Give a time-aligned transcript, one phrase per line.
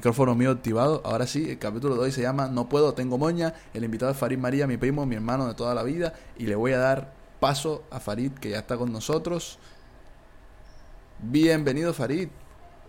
[0.00, 1.02] Micrófono mío activado.
[1.04, 3.52] Ahora sí, el capítulo de hoy se llama No puedo, tengo moña.
[3.74, 6.14] El invitado es Farid María, mi primo, mi hermano de toda la vida.
[6.38, 9.58] Y le voy a dar paso a Farid, que ya está con nosotros.
[11.18, 12.30] Bienvenido, Farid.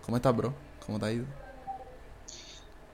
[0.06, 0.54] ¿Cómo estás, bro?
[0.86, 1.26] ¿Cómo te ha ido?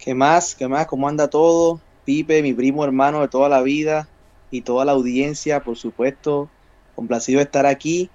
[0.01, 0.57] ¿Qué más?
[0.57, 0.89] ¿Qué más?
[0.89, 1.80] ¿Cómo anda todo?
[2.05, 4.09] Pipe, mi primo hermano de toda la vida
[4.50, 6.50] y toda la audiencia, por supuesto.
[6.96, 8.11] Complacido de estar aquí,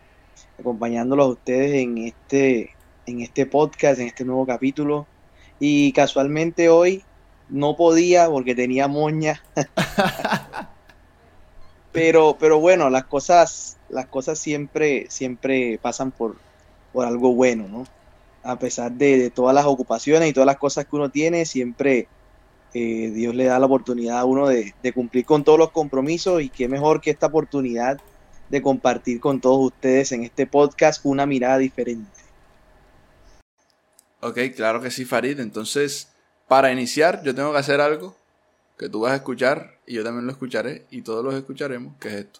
[0.59, 2.71] acompañándolos a ustedes en este,
[3.05, 5.07] en este podcast, en este nuevo capítulo
[5.65, 7.03] y casualmente hoy
[7.47, 9.41] no podía porque tenía moña.
[11.93, 16.35] pero, pero bueno, las cosas, las cosas siempre, siempre pasan por,
[16.91, 17.87] por algo bueno, ¿no?
[18.43, 22.09] A pesar de, todas las ocupaciones y todas las cosas que uno tiene, siempre
[22.73, 26.41] eh, Dios le da la oportunidad a uno de, de cumplir con todos los compromisos
[26.41, 28.01] y qué mejor que esta oportunidad
[28.49, 32.22] de compartir con todos ustedes en este podcast una mirada diferente.
[34.23, 35.41] Ok, claro que sí, Farid.
[35.41, 36.07] Entonces,
[36.47, 38.15] para iniciar, yo tengo que hacer algo
[38.77, 42.07] que tú vas a escuchar y yo también lo escucharé y todos los escucharemos, que
[42.07, 42.39] es esto.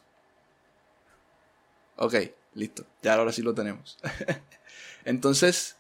[1.97, 2.15] Ok,
[2.53, 2.85] listo.
[3.01, 3.99] Ya ahora sí lo tenemos.
[5.05, 5.75] Entonces,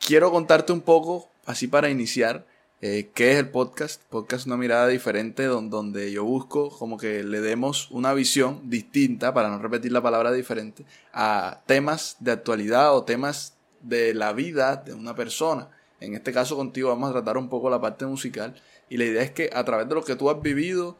[0.00, 2.44] quiero contarte un poco, así para iniciar,
[2.80, 4.02] eh, qué es el podcast.
[4.10, 9.50] Podcast una mirada diferente donde yo busco como que le demos una visión distinta, para
[9.50, 13.53] no repetir la palabra diferente, a temas de actualidad o temas
[13.84, 15.68] de la vida de una persona.
[16.00, 18.54] En este caso contigo vamos a tratar un poco la parte musical
[18.88, 20.98] y la idea es que a través de lo que tú has vivido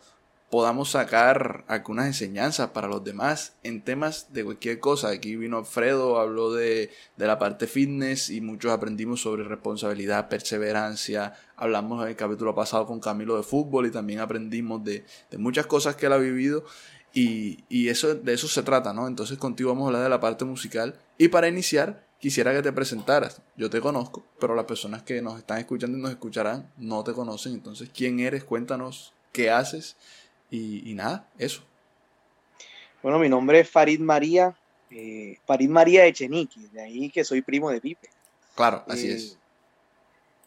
[0.55, 5.09] podamos sacar algunas enseñanzas para los demás en temas de cualquier cosa.
[5.09, 11.35] Aquí vino Alfredo, habló de, de la parte fitness y muchos aprendimos sobre responsabilidad, perseverancia.
[11.57, 15.67] Hablamos en el capítulo pasado con Camilo de fútbol y también aprendimos de, de muchas
[15.67, 16.65] cosas que él ha vivido.
[17.13, 19.09] Y, y, eso, de eso se trata, ¿no?
[19.09, 20.95] Entonces contigo vamos a hablar de la parte musical.
[21.19, 23.43] Y para iniciar, quisiera que te presentaras.
[23.55, 27.13] Yo te conozco, pero las personas que nos están escuchando y nos escucharán no te
[27.13, 27.53] conocen.
[27.53, 28.45] Entonces, ¿quién eres?
[28.45, 29.99] Cuéntanos qué haces
[30.51, 31.61] y, nada, eso.
[33.03, 34.57] Bueno, mi nombre es Farid María,
[34.91, 38.09] eh, Farid María Echenique, de ahí que soy primo de Pipe.
[38.55, 39.39] Claro, así eh, es.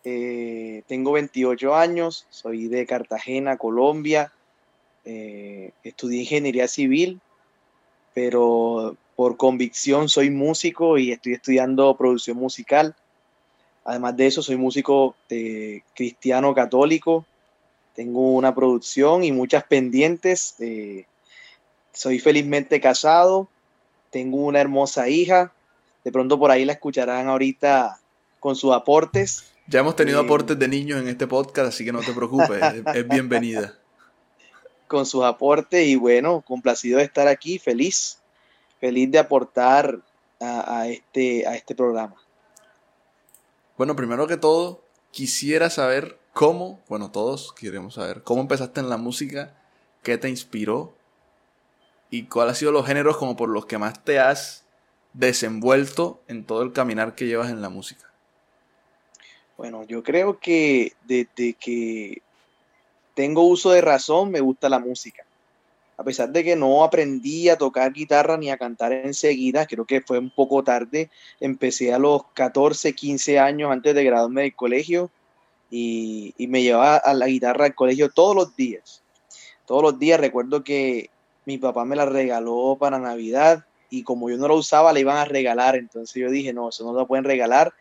[0.03, 4.33] Eh, tengo 28 años, soy de Cartagena, Colombia.
[5.03, 7.21] estudié ingeniería civil,
[8.15, 12.95] pero por convicción soy músico y estoy estudiando producción musical.
[13.83, 17.25] Además de eso, soy músico de cristiano católico.
[17.95, 20.53] Tengo una producción y muchas pendientes.
[20.59, 21.07] Eh,
[21.93, 23.47] soy felizmente casado.
[24.11, 25.51] Tengo una hermosa hija.
[26.03, 27.99] De pronto por ahí la escucharán ahorita
[28.39, 29.45] con sus aportes.
[29.65, 32.61] Ya hemos tenido eh, aportes de niños en este podcast, así que no te preocupes,
[32.93, 33.73] es bienvenida.
[34.87, 38.19] Con sus aportes y bueno, complacido de estar aquí, feliz
[38.79, 39.99] feliz de aportar
[40.39, 42.15] a, este, a este programa.
[43.77, 48.97] Bueno, primero que todo, quisiera saber cómo, bueno, todos queremos saber, cómo empezaste en la
[48.97, 49.55] música,
[50.03, 50.93] qué te inspiró
[52.09, 54.63] y cuáles han sido los géneros como por los que más te has
[55.13, 58.11] desenvuelto en todo el caminar que llevas en la música.
[59.57, 62.21] Bueno, yo creo que desde que
[63.15, 65.26] tengo uso de razón me gusta la música
[65.97, 70.01] a pesar de que no aprendí a tocar guitarra ni a cantar enseguida, creo que
[70.01, 71.09] fue un poco tarde,
[71.39, 75.09] empecé a los 14, 15 años antes de graduarme del colegio
[75.71, 79.01] y, me llevaba a la guitarra al colegio todos los días.
[79.65, 81.09] Todos los días recuerdo que
[81.45, 85.17] mi papá me la regaló para Navidad y como yo no la usaba la iban
[85.17, 87.73] a regalar, entonces yo dije, no, eso no lo pueden regalar,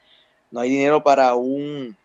[0.50, 1.97] no hay dinero para un,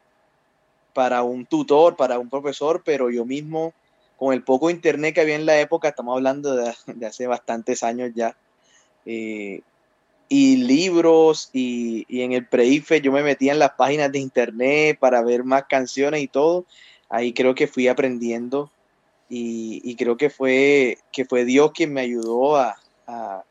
[0.94, 3.74] para un tutor, para un profesor, pero yo mismo
[4.22, 8.12] con el poco internet que había en la época, estamos hablando de, hace bastantes años
[8.14, 8.38] ya,
[9.08, 9.62] eh,
[10.30, 15.24] y libros, y, en el pre yo me metía en las páginas de internet para
[15.24, 16.68] ver más canciones y todo,
[17.10, 18.70] ahí creo que fui aprendiendo
[19.28, 22.78] y, creo que fue, que fue Dios quien me ayudó a,
[23.08, 23.44] a,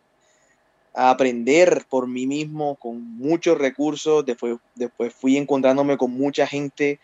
[0.94, 7.00] aprender por mí mismo con muchos recursos, después, después fui encontrándome con mucha gente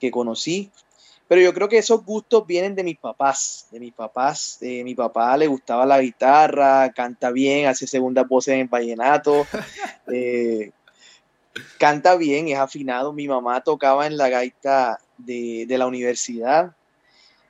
[0.00, 0.72] que conocí,
[1.28, 4.58] pero yo creo que esos gustos vienen de mis papás, de mis papás.
[4.60, 9.46] Eh, mi papá le gustaba la guitarra, canta bien, hace segundas voces en vallenato.
[10.12, 10.70] Eh,
[11.78, 13.12] canta bien, es afinado.
[13.12, 16.76] Mi mamá tocaba en la gaita de, la universidad.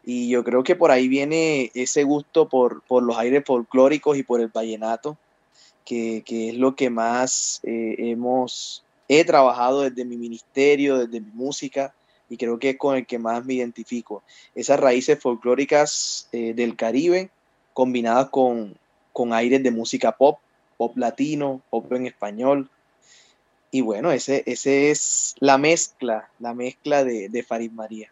[0.02, 4.40] Y yo creo que por ahí viene ese gusto por, los aires folclóricos y por
[4.40, 5.19] el vallenato,
[5.84, 11.93] que, es lo que más eh, hemos, he trabajado desde mi ministerio, desde mi música
[12.28, 14.23] y creo que es con el que más me identifico.
[14.55, 17.31] Esas raíces folclóricas eh, del Caribe
[17.73, 18.78] combinadas con,
[19.32, 20.38] aires de música pop,
[20.76, 22.70] pop latino, pop en español.
[23.70, 28.11] Y bueno, ese, ese es la mezcla, la mezcla de, de Farid María.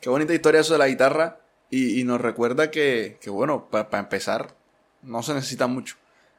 [0.00, 1.40] Qué bonita historia eso de la guitarra.
[1.70, 4.54] Y, nos recuerda que, bueno, para empezar,
[5.02, 5.96] no se necesita mucho.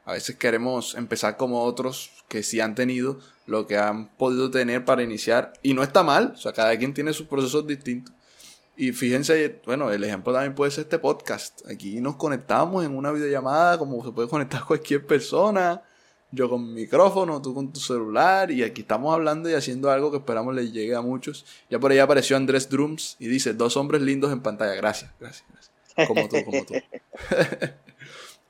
[0.10, 4.84] A veces queremos empezar como otros que sí han tenido lo que han podido tener
[4.84, 5.54] para iniciar.
[5.62, 8.16] Y no está mal, o sea, cada quien tiene sus procesos distintos.
[8.76, 11.62] Y fíjense, bueno, el ejemplo también puede ser este podcast.
[11.70, 15.84] Aquí nos conectamos en una videollamada, como se puede conectar cualquier persona.
[16.32, 18.50] Yo con mi micrófono, tú con tu celular.
[18.50, 21.46] Y aquí estamos hablando y haciendo algo que esperamos les llegue a muchos.
[21.70, 24.74] Ya por ahí apareció Andrés Drums y dice: Dos hombres lindos en pantalla.
[24.74, 26.08] Gracias, gracias, gracias.
[26.08, 26.74] Como tú, como tú.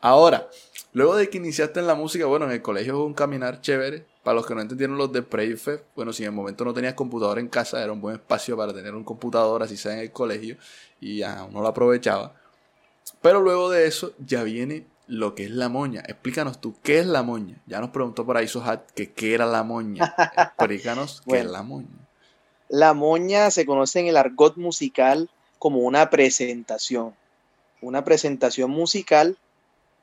[0.02, 0.50] Ahora,
[0.92, 4.06] Luego de que iniciaste en la música, bueno, en el colegio fue un caminar chévere.
[4.24, 6.94] Para los que no entendieron los de Preyfe, bueno, si en el momento no tenías
[6.94, 10.12] computador en casa, era un buen espacio para tener un computador, así sea en el
[10.12, 10.58] colegio,
[11.00, 12.34] y ya uno lo aprovechaba.
[13.22, 16.04] Pero luego de eso ya viene lo que es la moña.
[16.08, 17.62] Explícanos tú, ¿qué es la moña?
[17.66, 20.16] Ya nos preguntó por ahí Sohat que qué era la moña.
[20.38, 21.88] Explícanos qué es la moña.
[22.68, 27.16] La moña se conoce en el argot musical como una presentación.
[27.82, 29.38] Una presentación musical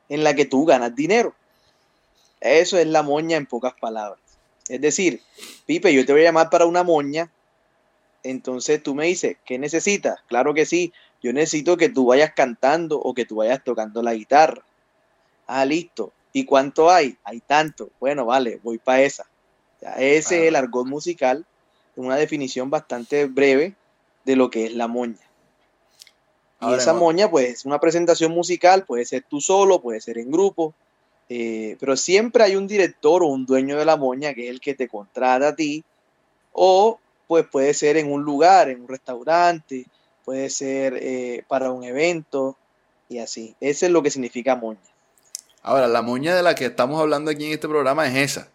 [0.09, 1.35] en la que tú ganas dinero.
[2.41, 4.21] Eso es la moña en pocas palabras.
[4.69, 5.23] Es decir,
[5.67, 7.31] Pipe, yo te voy a llamar para una moña,
[8.23, 10.21] entonces tú me dices, ¿qué necesitas?
[10.27, 10.93] Claro que sí,
[11.23, 14.65] yo necesito que tú vayas cantando o que tú vayas tocando la guitarra.
[15.47, 16.13] Ah, listo.
[16.33, 17.17] ¿Y cuánto hay?
[17.25, 17.91] Hay tanto.
[18.01, 19.27] Bueno, vale, voy para esa.
[19.97, 21.47] ese es el argot musical,
[21.95, 23.75] una definición bastante breve
[24.25, 25.26] de lo que es la moña.
[26.61, 30.31] Y esa moña, pues, es una presentación musical, puede ser tú solo, puede ser en
[30.31, 30.75] grupo,
[31.29, 34.61] eh, pero siempre hay un director o un dueño de la moña que es el
[34.61, 35.85] que te contrata a ti,
[36.53, 39.87] o pues puede ser en un lugar, en un restaurante,
[40.25, 42.57] puede ser eh, para un evento
[43.09, 43.55] y así.
[43.61, 44.81] Eso es lo que significa moña.
[45.63, 48.49] Ahora, la moña de la que estamos hablando aquí en este programa es esa.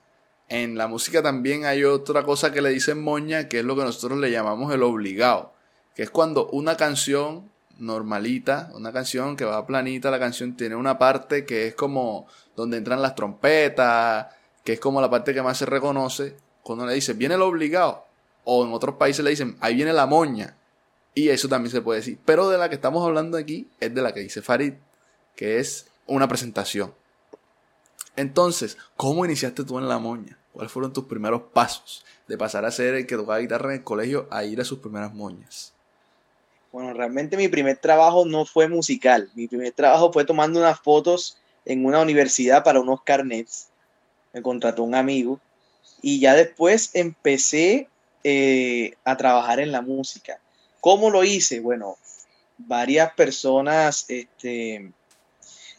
[0.48, 3.84] En la música también hay otra cosa que le dicen moña, que es lo que
[3.84, 5.54] nosotros le llamamos el obligado,
[5.96, 7.50] que es cuando una canción
[7.82, 12.78] normalita, una canción que va planita, la canción tiene una parte que es como donde
[12.78, 14.28] entran las trompetas,
[14.64, 18.06] que es como la parte que más se reconoce, cuando le dice, viene el obligado,
[18.44, 20.56] o en otros países le dicen, ahí viene la moña,
[21.14, 22.20] y eso también se puede decir.
[22.24, 24.74] Pero de la que estamos hablando aquí es de la que dice Farid,
[25.36, 26.94] que es una presentación.
[28.16, 30.38] Entonces, ¿cómo iniciaste tú en la moña?
[30.54, 33.84] ¿Cuáles fueron tus primeros pasos de pasar a ser el que tocaba guitarra en el
[33.84, 35.74] colegio a ir a sus primeras moñas?
[36.72, 39.30] Bueno, realmente mi primer trabajo no fue musical.
[39.36, 43.68] Mi primer trabajo fue tomando unas fotos en una universidad para unos carnets.
[44.34, 45.40] Me contrató un amigo.
[46.02, 47.90] Y ya después empecé
[48.24, 50.40] eh, a trabajar en la música.
[50.80, 51.60] ¿Cómo lo hice?
[51.60, 51.98] Bueno,
[52.58, 54.92] varias personas este,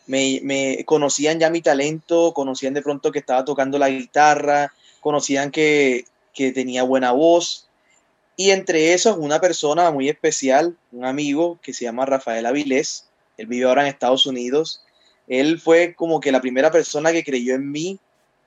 [0.06, 5.50] me, me, conocían ya mi talento, conocían de pronto que estaba tocando la guitarra, conocían
[5.50, 6.04] que,
[6.34, 7.68] que tenía buena voz
[8.36, 13.06] y entre esos, una persona muy especial, un amigo que se llama Rafael Avilés,
[13.36, 14.84] él vive ahora en Estados Unidos.
[15.26, 17.98] Él fue como que la primera persona que creyó en mí,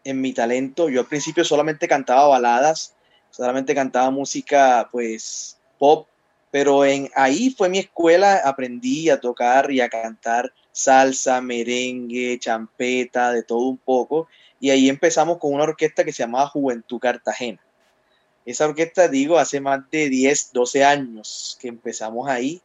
[0.03, 0.89] en mi talento.
[0.89, 2.93] Yo al principio solamente cantaba baladas,
[3.29, 6.07] solamente cantaba música pues pop,
[6.51, 13.31] pero en ahí fue mi escuela, aprendí a tocar y a cantar salsa, merengue, champeta,
[13.31, 14.27] de todo un poco.
[14.59, 17.64] Y ahí empezamos con una orquesta que se llamaba Juventud Cartagena.
[18.45, 22.61] Esa orquesta, digo, hace más de 10, 12 años que empezamos ahí.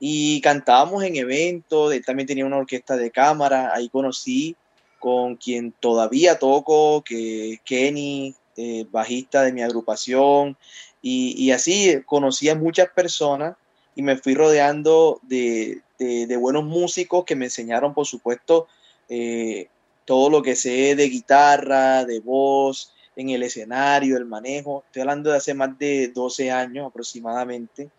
[0.00, 4.56] Y cantábamos en eventos, él también tenía una orquesta de cámara, ahí conocí
[4.98, 10.56] con quien todavía toco, que Kenny, eh, bajista de mi agrupación,
[11.06, 13.56] y, así conocí a muchas personas
[13.94, 15.82] y me fui rodeando de,
[16.40, 18.68] buenos músicos que me enseñaron, por supuesto,
[19.10, 19.68] eh,
[20.06, 24.84] todo lo que sé de guitarra, de voz, en el escenario, el manejo.
[24.86, 27.90] Estoy hablando de hace más de 12 años aproximadamente.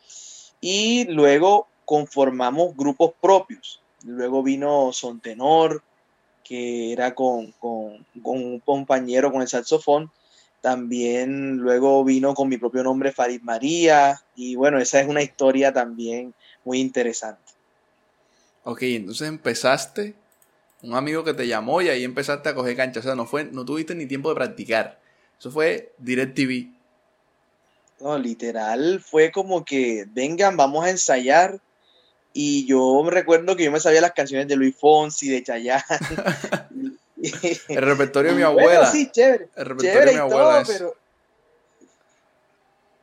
[0.62, 3.82] Y luego conformamos grupos propios.
[4.04, 5.82] Luego vino Son Tenor,
[6.44, 10.12] que era con, un compañero con el saxofón.
[10.62, 14.22] También luego vino con mi propio nombre Farid María.
[14.36, 17.42] Y bueno, esa es una historia también muy interesante.
[18.64, 20.16] Ok, entonces empezaste,
[20.82, 23.00] un amigo que te llamó y ahí empezaste a coger cancha.
[23.00, 25.05] O sea, no, fue, no tuviste ni tiempo de practicar.
[25.46, 26.72] Eso fue DirecTV.
[28.00, 31.60] No, literal, fue como que, vengan, vamos a ensayar.
[32.34, 35.84] Y yo me recuerdo que yo me sabía las canciones de Luis Fonsi, de Chayanne.
[37.70, 38.88] el repertorio de mi abuela.
[38.88, 39.50] sí, chévere.
[39.56, 40.64] El repertorio de mi abuela.
[40.66, 40.96] pero...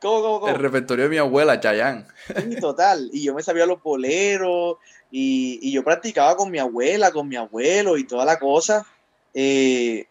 [0.01, 0.49] ¿Cómo, cómo, cómo?
[0.53, 2.05] El repertorio de mi abuela, Chayanne.
[2.27, 3.09] Sí, total.
[3.13, 4.79] Y yo me sabía los boleros.
[5.09, 8.85] Y, y, yo practicaba con mi abuela, con mi abuelo y toda la cosa.
[9.33, 10.07] Eh,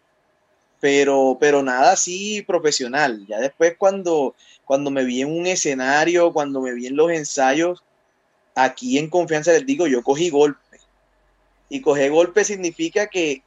[0.83, 3.25] pero, pero nada así profesional.
[3.25, 4.35] Ya después cuando,
[4.65, 7.81] cuando me vi en un escenario, cuando me vi en los ensayos,
[8.53, 10.59] aquí en confianza les digo, yo cogí golpe.
[11.69, 13.43] Y coger golpe significa que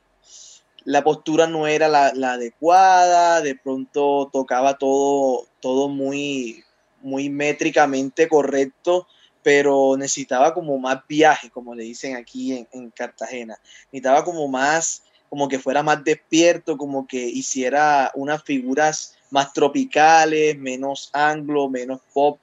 [0.84, 6.64] la postura no era la, adecuada, de pronto tocaba todo, todo muy,
[7.02, 9.06] muy métricamente correcto,
[9.42, 13.58] pero necesitaba como más viaje, como le dicen aquí en, en Cartagena.
[13.92, 20.58] Necesitaba como más como que fuera más despierto, como que hiciera unas figuras más tropicales,
[20.58, 22.38] menos anglo, menos pop.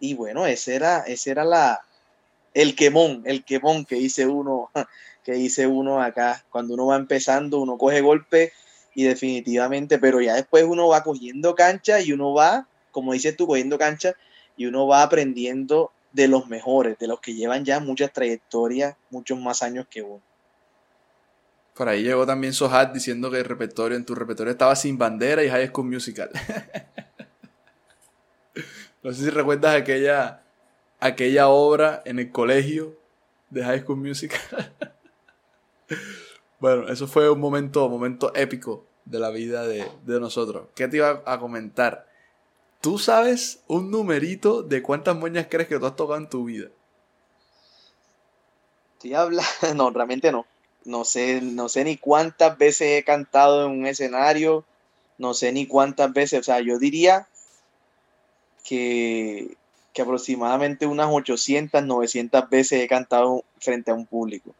[0.00, 1.80] Y bueno, ese era, ese era la,
[2.54, 4.70] el quemón, el quemón que hice uno,
[5.24, 6.44] que hice uno acá.
[6.50, 8.52] Cuando uno va empezando, uno coge golpe
[8.94, 13.46] y definitivamente, pero ya después uno va cogiendo cancha y uno va, como dices tú,
[13.46, 14.14] cogiendo cancha
[14.56, 19.38] y uno va aprendiendo de los mejores, de los que llevan ya muchas trayectorias, muchos
[19.38, 20.22] más años que uno.
[21.78, 25.44] Por ahí llegó también Sohat diciendo que el repertorio, en tu repertorio estaba sin bandera
[25.44, 26.28] y High School Musical.
[29.04, 30.42] no sé si recuerdas aquella,
[30.98, 32.98] aquella obra en el colegio
[33.50, 34.74] de High School Musical.
[36.58, 40.66] bueno, eso fue un momento, momento épico de la vida de, de nosotros.
[40.74, 42.08] ¿Qué te iba a comentar?
[42.80, 46.70] ¿Tú sabes un numerito de cuántas moñas crees que tú has tocado en tu vida?
[48.94, 50.44] Estoy hablando, no, realmente no.
[50.88, 54.64] No sé, no sé ni cuántas veces he cantado en un escenario,
[55.18, 57.28] no sé ni cuántas veces, o sea, yo diría
[58.64, 59.54] que,
[59.92, 64.54] que aproximadamente unas 800, 900 veces he cantado frente a un público.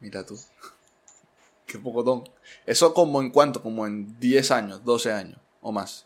[0.00, 0.36] Mira tú.
[1.66, 2.28] Qué pocotón.
[2.66, 6.04] Eso como en cuánto, como en 10 años, 12 años o más.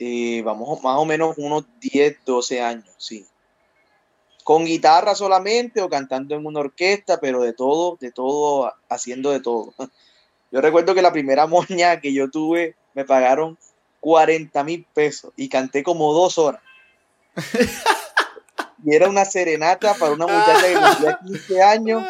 [0.00, 3.24] Eh, vamos, más o menos unos 10, 12 años, sí
[4.48, 9.40] con guitarra solamente o cantando en una orquesta, pero de todo, de todo, haciendo de
[9.40, 9.74] todo.
[10.50, 13.58] Yo recuerdo que la primera moña que yo tuve me pagaron
[14.00, 16.62] 40 mil pesos y canté como dos horas.
[18.86, 22.02] y era una serenata para una muchacha que cumplía 15 años.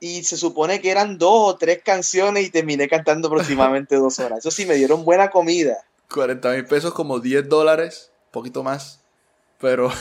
[0.00, 4.38] Y se supone que eran dos o tres canciones y terminé cantando aproximadamente dos horas.
[4.38, 5.76] Eso sí, me dieron buena comida.
[6.10, 9.01] 40 mil pesos como 10 dólares, poquito más.
[9.62, 9.92] Pero,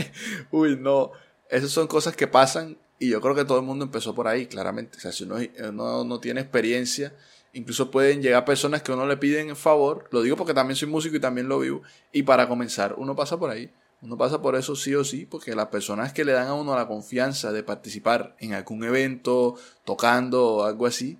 [0.52, 1.10] uy, no,
[1.50, 4.46] esas son cosas que pasan y yo creo que todo el mundo empezó por ahí,
[4.46, 4.96] claramente.
[4.96, 7.12] O sea, si uno, no tiene experiencia,
[7.52, 10.86] incluso pueden llegar personas que uno le piden en favor, lo digo porque también soy
[10.86, 11.82] músico y también lo vivo,
[12.12, 13.70] y para comenzar, uno pasa por ahí.
[14.00, 16.76] Uno pasa por eso sí o sí, porque las personas que le dan a uno
[16.76, 21.18] la confianza de participar en algún evento, tocando o algo así,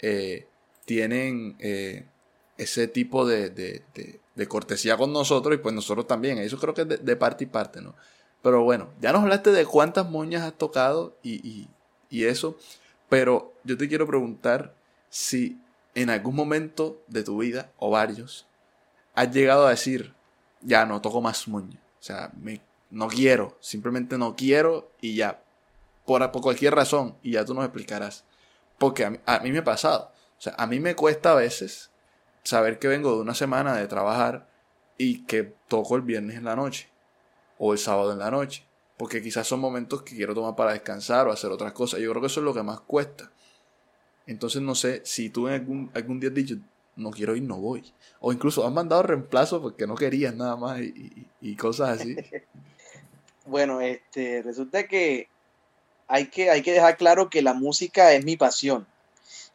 [0.00, 0.48] eh,
[0.84, 2.06] tienen eh,
[2.58, 3.84] ese tipo de, de
[4.44, 6.38] cortesía con nosotros y pues nosotros también.
[6.38, 7.94] Eso creo que es de, parte y parte, ¿no?
[8.42, 11.66] Pero bueno, ya nos hablaste de cuántas moñas has tocado y,
[12.10, 12.56] y, eso,
[13.08, 14.74] pero yo te quiero preguntar
[15.08, 15.58] si
[15.94, 18.46] en algún momento de tu vida, o varios,
[19.14, 20.14] has llegado a decir,
[20.60, 21.80] ya no toco más moñas.
[21.98, 25.42] O sea, me, no quiero, simplemente no quiero y ya,
[26.04, 28.24] por, por cualquier razón, y ya tú nos explicarás.
[28.78, 30.12] Porque a mí, a mí me ha pasado.
[30.38, 31.90] O sea, a mí me cuesta a veces
[32.46, 34.48] saber que vengo de una semana de trabajar
[34.96, 36.88] y que toco el viernes en la noche
[37.58, 38.64] o el sábado en la noche.
[38.96, 42.00] Porque quizás son momentos que quiero tomar para descansar o hacer otras cosas.
[42.00, 43.30] Yo creo que eso es lo que más cuesta.
[44.26, 46.56] Entonces no sé si tú en algún, algún día has dicho,
[46.94, 47.92] no quiero ir, no voy.
[48.20, 52.16] O incluso has mandado reemplazo porque no querías nada más y, cosas así.
[53.44, 55.28] bueno, este, resulta que
[56.08, 58.86] hay, que hay que dejar claro que la música es mi pasión.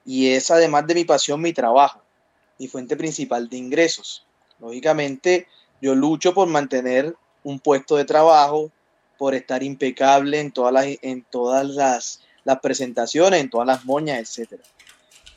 [0.05, 2.01] Y es además de mi pasión mi trabajo
[2.61, 4.23] mi fuente principal de ingresos.
[4.59, 5.47] Lógicamente,
[5.81, 8.71] yo lucho por mantener un puesto de trabajo,
[9.17, 14.37] por estar impecable en todas las, en todas las, las presentaciones, en todas las moñas,
[14.37, 14.61] etc.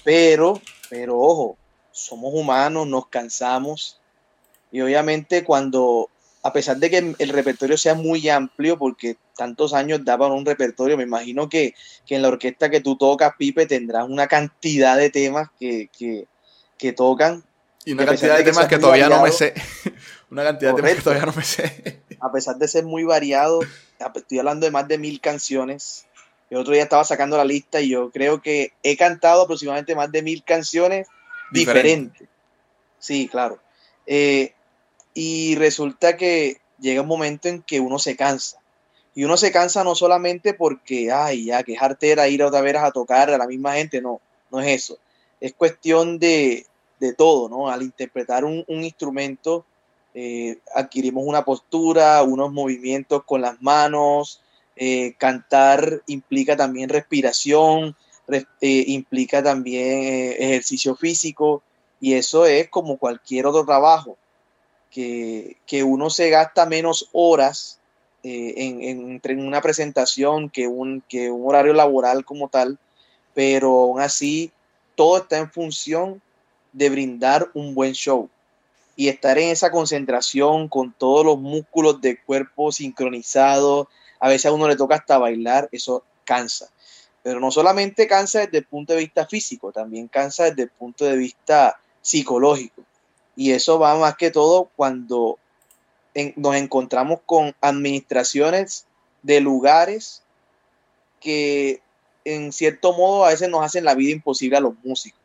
[0.04, 1.56] Pero, pero ojo,
[1.92, 3.98] somos humanos, nos cansamos
[4.70, 6.10] y obviamente cuando,
[6.42, 10.98] a pesar de que el repertorio sea muy amplio, porque tantos años daban un repertorio,
[10.98, 11.72] me imagino que,
[12.04, 16.26] que en la orquesta que tú tocas, Pipe, tendrás una cantidad de temas que, que,
[16.78, 17.44] que tocan.
[17.84, 19.54] Y una cantidad de, temas que todavía no me sé.
[20.30, 22.02] una cantidad de temas que todavía no me sé.
[22.20, 23.60] A pesar de ser muy variado,
[24.14, 26.06] estoy hablando de más de mil canciones.
[26.50, 30.10] El otro día estaba sacando la lista y yo creo que he cantado aproximadamente más
[30.12, 31.08] de mil canciones
[31.50, 32.28] diferentes.
[32.98, 33.58] Sí, claro.
[34.06, 34.54] Eh,
[35.12, 38.58] y resulta que llega un momento en que uno se cansa.
[39.14, 42.76] Y uno se cansa no solamente porque, ay, ya, que es artera ir otra vez
[42.76, 44.98] a tocar a la misma gente, no, no es eso.
[45.40, 46.66] Es cuestión de,
[47.04, 47.68] de todo, ¿no?
[47.68, 49.64] Al interpretar un, instrumento,
[50.14, 54.40] eh, adquirimos una postura, unos movimientos con las manos,
[54.76, 57.96] eh, cantar implica también respiración,
[58.28, 61.62] eh, implica también ejercicio físico
[62.00, 64.16] y eso es como cualquier otro trabajo,
[64.90, 67.80] que, uno se gasta menos horas
[68.22, 72.78] en, en, una presentación que un, que un horario laboral como tal,
[73.34, 74.52] pero aún así
[74.94, 76.22] todo está en función
[76.72, 78.28] de brindar un buen show
[78.96, 83.88] y estar en esa concentración con todos los músculos del cuerpo sincronizados.
[84.20, 86.70] A veces a uno le toca hasta bailar, eso cansa.
[87.22, 91.04] Pero no solamente cansa desde el punto de vista físico, también cansa desde el punto
[91.04, 92.82] de vista psicológico.
[93.36, 95.38] Y eso va más que todo cuando
[96.36, 98.86] nos encontramos con administraciones
[99.22, 100.22] de lugares
[101.20, 101.80] que
[102.24, 105.20] en cierto modo a veces nos hacen la vida imposible a los músicos.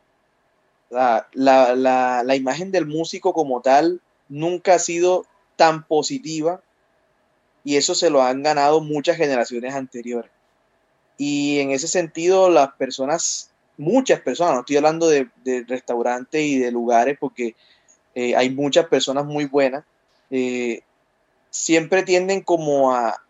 [0.90, 5.24] La, la, imagen del músico como tal nunca ha sido
[5.56, 6.60] tan positiva
[7.62, 10.30] y eso se lo han ganado muchas generaciones anteriores.
[11.16, 15.28] Y en ese sentido, las personas, muchas personas, no estoy hablando de,
[15.68, 17.54] restaurantes y de lugares porque
[18.14, 19.84] eh, hay muchas personas muy buenas,
[20.30, 20.82] eh,
[21.50, 23.22] siempre tienden como a,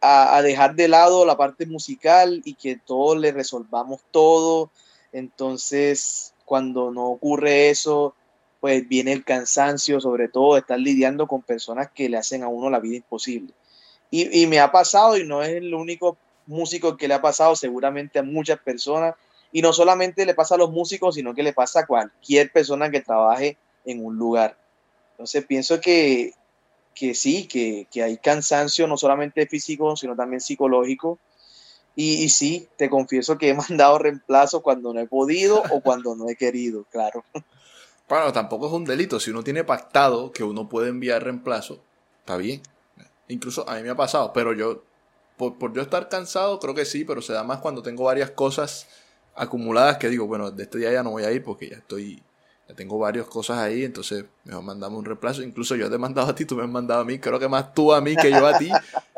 [0.00, 4.70] a, dejar de lado la parte musical y que todos le resolvamos todo.
[5.12, 8.14] Entonces, cuando no ocurre eso,
[8.60, 12.70] pues viene el cansancio, sobre todo estar lidiando con personas que le hacen a uno
[12.70, 13.52] la vida imposible.
[14.10, 18.18] Y, me ha pasado, y no es el único músico que le ha pasado, seguramente
[18.18, 19.14] a muchas personas,
[19.52, 22.90] y no solamente le pasa a los músicos, sino que le pasa a cualquier persona
[22.90, 24.56] que trabaje en un lugar.
[25.12, 26.32] Entonces pienso que,
[26.98, 31.18] que sí, que, que, hay cansancio no solamente físico, sino también psicológico,
[32.00, 36.28] y, sí, te confieso que he mandado reemplazo cuando no he podido o cuando no
[36.28, 37.24] he querido, claro.
[38.08, 39.18] Bueno, tampoco es un delito.
[39.18, 41.80] Si uno tiene pactado que uno puede enviar reemplazo,
[42.20, 42.62] está bien.
[43.26, 44.84] Incluso a mí me ha pasado, pero yo,
[45.36, 48.30] por, por yo estar cansado, creo que sí, pero se da más cuando tengo varias
[48.30, 48.86] cosas
[49.34, 52.22] acumuladas que digo, bueno, de este día ya no voy a ir porque ya estoy,
[52.74, 55.42] tengo varias cosas ahí, entonces mejor mandamos un reemplazo.
[55.42, 57.48] Incluso yo te he mandado a ti, tú me has mandado a mí, creo que
[57.48, 58.70] más tú a mí que yo a ti,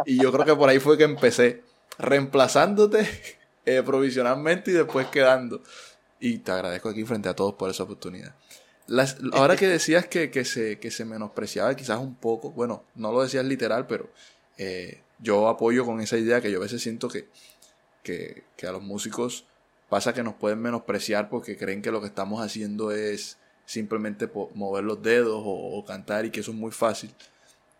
[0.06, 1.62] y yo creo que por ahí fue que empecé
[1.98, 3.06] reemplazándote
[3.66, 5.62] eh, provisionalmente y después quedando.
[6.20, 8.34] Y te agradezco aquí frente a todos por esa oportunidad.
[9.32, 13.22] ahora que decías que, que, se, que se menospreciaba quizás un poco, bueno, no lo
[13.22, 14.10] decías literal, pero
[14.58, 17.28] eh, yo apoyo con esa idea que yo a veces siento que,
[18.02, 19.44] que, que a los músicos
[19.90, 24.84] pasa que nos pueden menospreciar porque creen que lo que estamos haciendo es simplemente mover
[24.84, 27.12] los dedos o, cantar y que eso es muy fácil.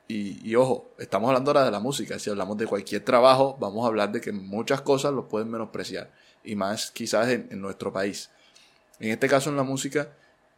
[0.09, 2.19] Y, ojo, estamos hablando ahora de la música.
[2.19, 6.11] Si hablamos de cualquier trabajo, vamos a hablar de que muchas cosas los pueden menospreciar.
[6.43, 8.29] Y más quizás en, nuestro país.
[8.99, 10.13] En este caso, en la música,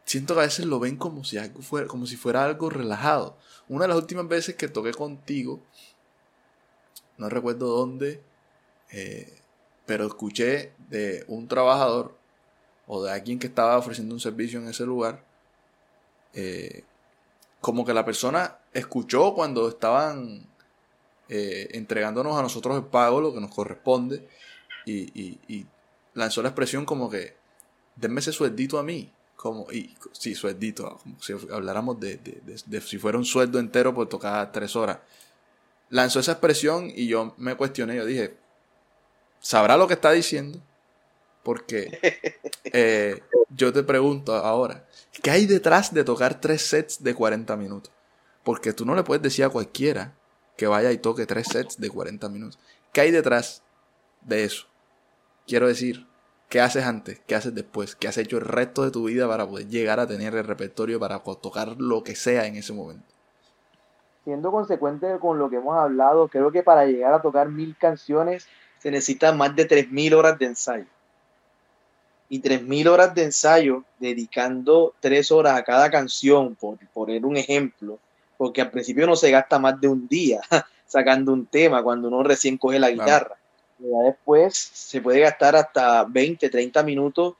[0.05, 3.37] siento que a veces lo ven como si, algo fuera, como si fuera algo relajado.
[3.69, 5.61] Una de las últimas veces que toqué contigo,
[7.19, 8.23] no recuerdo dónde,
[8.91, 9.42] eh,
[9.85, 12.15] pero escuché de un trabajador
[12.87, 15.23] o de alguien que estaba ofreciendo un servicio en ese lugar,
[16.33, 16.83] eh,
[17.61, 20.45] como que la persona escuchó cuando estaban
[21.29, 24.27] eh, entregándonos a nosotros el pago, lo que nos corresponde,
[24.85, 25.65] y,
[26.13, 27.35] lanzó la expresión como que,
[27.95, 29.11] denme ese sueldito a mí.
[29.35, 34.07] Como, y sí, sueldito, como si habláramos de, de, si fuera un sueldo entero por
[34.07, 34.99] tocar tres horas.
[35.89, 38.37] Lanzó esa expresión y yo me cuestioné, yo dije,
[39.43, 40.59] ¿sabrá lo que está diciendo?
[41.43, 41.99] Porque
[42.63, 44.85] eh, yo te pregunto ahora,
[45.21, 47.91] ¿qué hay detrás de tocar tres sets de 40 minutos?
[48.43, 50.13] Porque tú no le puedes decir a cualquiera
[50.57, 52.57] que vaya y toque tres sets de 40 minutos.
[52.91, 53.61] ¿Qué hay detrás
[54.21, 54.65] de eso?
[55.45, 56.07] Quiero decir,
[56.47, 57.19] ¿qué haces antes?
[57.27, 57.95] ¿Qué haces después?
[57.95, 60.99] ¿Qué has hecho el resto de tu vida para poder llegar a tener el repertorio
[60.99, 63.05] para tocar lo que sea en ese momento?
[64.23, 68.47] Siendo consecuente con lo que hemos hablado, creo que para llegar a tocar mil canciones
[68.83, 70.85] se necesita más de 3.000 horas de ensayo.
[72.27, 77.97] Y 3.000 horas de ensayo dedicando 3 horas a cada canción, por poner un ejemplo,
[78.37, 80.41] porque al principio no se gasta más de un día
[80.85, 83.37] sacando un tema cuando uno recién coge la guitarra.
[83.79, 87.35] después se puede gastar hasta 20, 30 minutos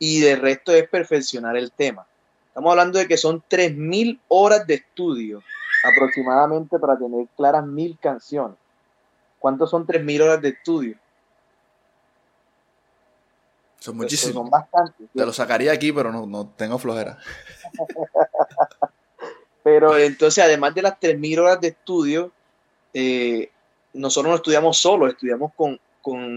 [0.00, 2.08] y de resto es perfeccionar el tema.
[2.48, 5.44] Estamos hablando de que son 3.000 horas de estudio
[5.84, 8.56] aproximadamente para tener claras mil canciones.
[9.38, 10.96] ¿Cuántos son 3.000 horas de estudio?
[13.78, 14.34] Son muchísimos.
[14.34, 15.06] Son bastantes.
[15.14, 17.18] Te lo sacaría aquí, pero no, no tengo flojera.
[19.62, 22.32] Pero entonces, además de las 3.000 horas de estudio,
[22.94, 23.50] eh,
[23.92, 25.78] nosotros no estudiamos solo, estudiamos con,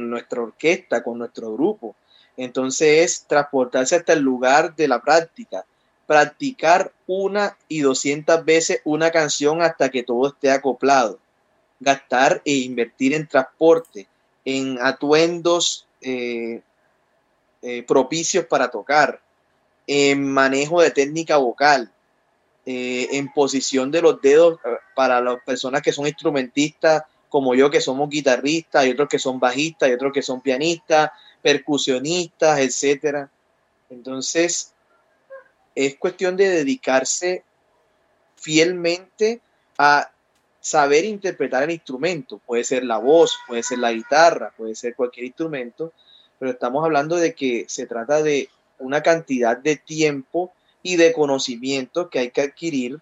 [0.09, 1.95] nuestra orquesta, con nuestro grupo.
[2.35, 5.63] Entonces es transportarse hasta el lugar de la práctica,
[6.07, 11.19] practicar una y doscientas veces una canción hasta que todo esté acoplado,
[11.82, 14.08] gastar e invertir en transporte,
[14.46, 16.62] en atuendos, eh,
[17.62, 19.20] eh, propicios para tocar,
[19.88, 21.91] en manejo de técnica vocal,
[22.65, 24.60] eh, en posición de los dedos
[24.96, 29.39] para las personas que son instrumentistas como yo, que somos guitarristas, y otros que son
[29.39, 33.30] bajistas, y otros que son pianistas, percusionistas, etcétera.
[33.89, 34.74] Entonces,
[35.74, 37.44] es cuestión de dedicarse
[38.36, 39.39] fielmente
[39.78, 40.12] a
[40.62, 42.39] saber interpretar el instrumento.
[42.45, 45.91] Puede ser la voz, puede ser la guitarra, puede ser cualquier instrumento,
[46.39, 50.52] pero estamos hablando de que se trata de una cantidad de tiempo
[50.84, 53.00] y de conocimiento que hay que adquirir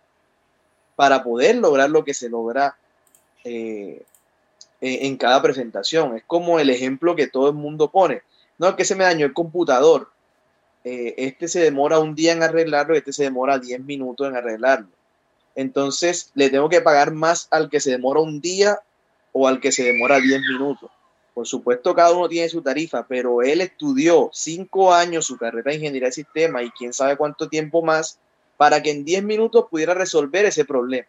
[0.95, 2.77] para poder lograr lo que se logra
[3.45, 4.03] eh,
[4.81, 6.17] en cada presentación.
[6.17, 8.21] Es como el ejemplo que todo el mundo pone.
[8.57, 10.09] No, que se me dañó el computador.
[10.83, 14.89] Eh, este se demora un día en arreglarlo este se demora 10 minutos en arreglarlo.
[15.55, 18.79] Entonces, le tengo que pagar más al que se demora un día
[19.31, 20.89] o al que se demora 10 minutos.
[21.33, 25.77] Por supuesto, cada uno tiene su tarifa, pero él estudió cinco años su carrera de
[25.77, 28.19] ingeniería de sistema y quién sabe cuánto tiempo más
[28.57, 31.07] para que en 10 minutos pudiera resolver ese problema.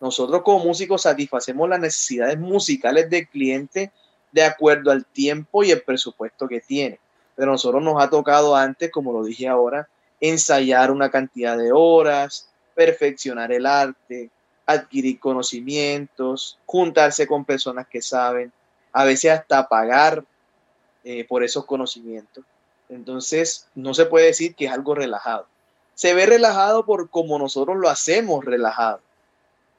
[0.00, 3.92] Nosotros como músicos satisfacemos las necesidades musicales del cliente
[4.32, 6.98] de acuerdo al tiempo y el presupuesto que tiene.
[7.36, 9.88] Pero a nosotros nos ha tocado antes, como lo dije ahora,
[10.20, 12.49] ensayar una cantidad de horas,
[12.80, 14.30] perfeccionar el arte,
[14.64, 18.50] adquirir conocimientos, juntarse con personas que saben,
[18.90, 20.24] a veces hasta pagar
[21.04, 22.42] eh, por esos conocimientos.
[22.88, 25.46] Entonces, no se puede decir que es algo relajado.
[25.92, 29.00] Se ve relajado por como nosotros lo hacemos relajado.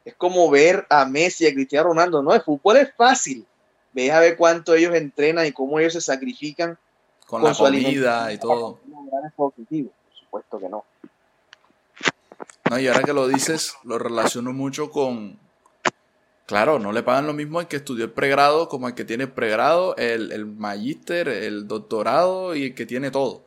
[0.05, 2.21] Es como ver a Messi y a Cristiano Ronaldo.
[2.21, 3.47] No, el fútbol es fácil.
[3.93, 6.77] Ve a ver cuánto ellos entrenan y cómo ellos se sacrifican
[7.25, 8.77] con, la comida y todo.
[10.05, 10.85] Por supuesto que no.
[12.71, 15.37] No, y ahora que lo dices, lo relaciono mucho con,
[16.45, 19.25] Claro, no le pagan lo mismo al que estudió el pregrado como al que tiene
[19.25, 23.43] el pregrado, el, el magíster, el doctorado y el que tiene todo.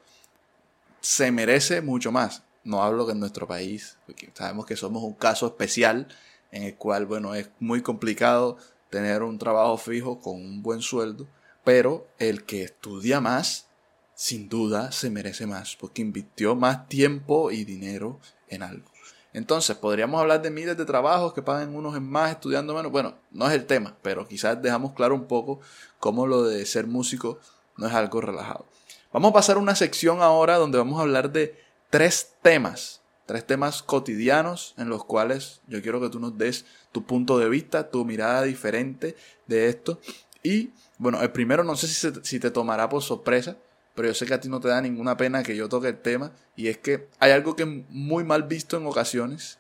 [1.01, 2.43] Se merece mucho más.
[2.65, 6.07] No hablo que en nuestro país, porque sabemos que somos un caso especial
[6.53, 8.59] en el cual, bueno, es muy complicado
[8.91, 11.27] tener un trabajo fijo con un buen sueldo,
[11.65, 13.69] pero el que estudia más,
[14.15, 18.94] sin duda, se merece más, porque invirtió más tiempo y dinero en algo.
[19.35, 22.93] Entonces, podríamos hablar de miles de trabajos que pagan unos en más, estudiando menos.
[22.93, 25.61] Bueno, no es el tema, pero quizás dejamos claro un poco
[25.99, 27.41] cómo lo de ser músico
[27.77, 28.65] no es algo relajado.
[29.13, 33.45] Vamos a pasar a una sección ahora donde vamos a hablar de tres temas, tres
[33.45, 37.91] temas cotidianos en los cuales yo quiero que tú nos des tu punto de vista,
[37.91, 39.17] tu mirada diferente
[39.49, 39.99] de esto.
[40.45, 43.57] Y bueno, el primero no sé si, si te tomará por sorpresa,
[43.95, 46.01] pero yo sé que a ti no te da ninguna pena que yo toque el
[46.01, 49.59] tema, y es que hay algo que es muy mal visto en ocasiones,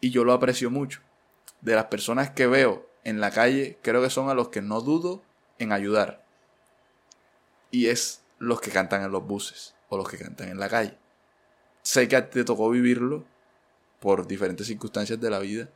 [0.00, 1.00] y yo lo aprecio mucho.
[1.60, 4.80] De las personas que veo en la calle, creo que son a los que no
[4.80, 5.22] dudo
[5.58, 6.24] en ayudar.
[7.70, 10.96] Y es los que cantan en los buses, o los que cantan en la calle.
[11.82, 13.24] Sé que a ti te tocó vivirlo
[14.00, 15.68] por diferentes circunstancias de la vida.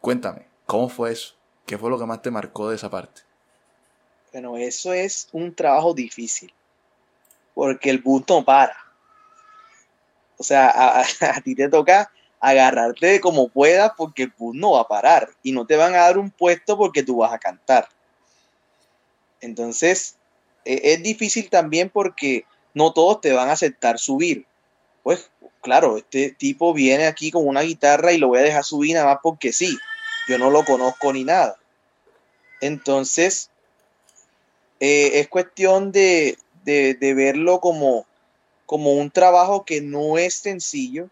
[0.00, 1.34] Cuéntame, ¿cómo fue eso?
[1.66, 3.22] ¿Qué fue lo que más te marcó de esa parte?
[4.32, 6.52] Bueno, eso es un trabajo difícil
[7.54, 8.76] porque el bus no para.
[10.36, 12.10] O sea, a, ti te toca
[12.40, 15.98] agarrarte como puedas porque el bus no va a parar y no te van a
[15.98, 17.88] dar un puesto porque tú vas a cantar.
[19.40, 20.16] Entonces,
[20.64, 24.46] e, es, difícil también porque no todos te van a aceptar subir.
[25.02, 28.94] Pues claro, este tipo viene aquí con una guitarra y lo voy a dejar subir
[28.94, 29.78] nada más porque sí.
[30.28, 31.56] Yo no lo conozco ni nada.
[32.60, 33.50] Entonces,
[34.78, 38.06] eh, es cuestión de, de, verlo como,
[38.66, 41.08] como un trabajo que no es sencillo,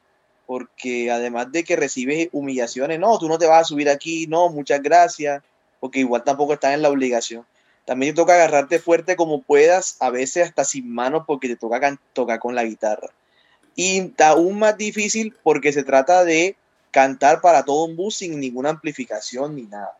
[0.46, 4.48] porque además de que recibes humillaciones, no, tú no te vas a subir aquí, no,
[4.48, 5.42] muchas gracias,
[5.78, 7.46] porque igual tampoco estás en la obligación.
[7.84, 11.98] También te toca agarrarte fuerte como puedas, a veces hasta sin manos, porque te toca
[12.12, 13.08] tocar con la guitarra.
[13.74, 16.56] Y aún más difícil porque se trata de
[16.90, 19.96] cantar para todo un bus sin ninguna amplificación ni nada.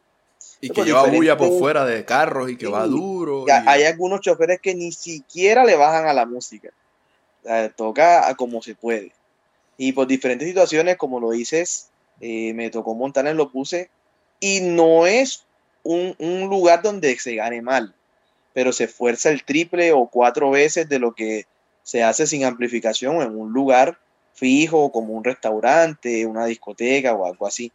[0.61, 3.46] Y que lleva bulla por fuera de carros y que va duro.
[3.66, 6.70] Hay algunos choferes que ni siquiera le bajan a la música.
[7.77, 9.12] toca como se puede.
[9.79, 11.88] Y por diferentes situaciones, como lo dices,
[12.20, 13.88] eh, me tocó montar en los buses
[14.38, 15.44] y no es
[15.83, 16.14] un,
[16.51, 17.94] lugar donde se gane mal,
[18.53, 21.46] pero se esfuerza el triple o cuatro veces de lo que
[21.83, 23.99] se hace sin amplificación en un lugar
[24.35, 27.73] fijo como un restaurante, una discoteca o algo así.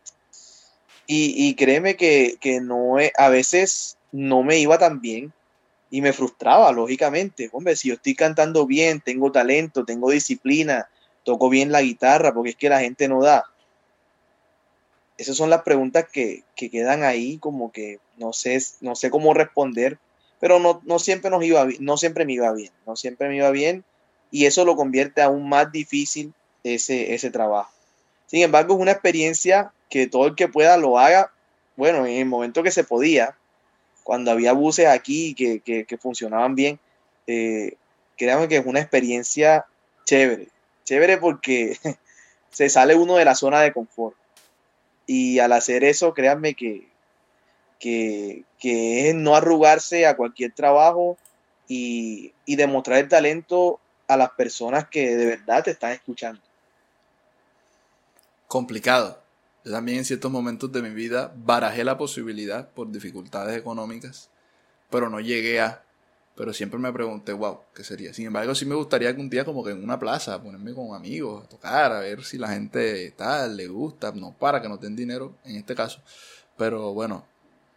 [1.08, 5.34] Y, créeme que, no a veces no me iba tan bien
[5.92, 7.50] y me frustraba, lógicamente.
[7.52, 10.90] Hombre, si yo estoy cantando bien, tengo talento, tengo disciplina,
[11.24, 13.46] toco bien la guitarra, porque es que la gente no da.
[15.18, 20.00] Esas son las preguntas que, quedan ahí, como que no sé, no sé cómo responder,
[20.40, 23.52] pero no, no siempre nos iba no siempre me iba bien, no siempre me iba
[23.52, 23.86] bien.
[24.32, 27.75] y eso lo convierte aún más difícil ese, ese trabajo.
[28.28, 31.32] Sin embargo, es una experiencia que todo el que pueda lo haga,
[31.76, 33.36] bueno, en el momento que se podía,
[34.04, 36.80] cuando había buses aquí que, que, funcionaban bien,
[37.28, 37.76] eh,
[38.18, 39.66] créanme que es una experiencia
[40.06, 40.50] chévere,
[40.84, 41.78] chévere porque
[42.52, 44.16] se sale uno de la zona de confort.
[45.08, 46.88] Y al hacer eso, créanme que,
[47.80, 51.18] que, que es no arrugarse a cualquier trabajo
[51.68, 56.42] y, y demostrar el talento a las personas que de verdad te están escuchando
[58.56, 59.22] complicado.
[59.66, 64.30] Yo también en ciertos momentos de mi vida barajé la posibilidad por dificultades económicas,
[64.90, 65.84] pero no llegué a.
[66.38, 68.14] Pero siempre me pregunté, wow, ¿qué sería?
[68.14, 71.44] Sin embargo, sí me gustaría algún día como que en una plaza, ponerme con amigos,
[71.44, 74.96] a tocar, a ver si la gente tal, le gusta, no para que no den
[74.96, 76.02] dinero en este caso.
[76.58, 77.26] Pero bueno,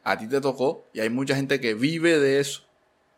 [0.04, 2.67] a ti te tocó y hay mucha gente que vive de eso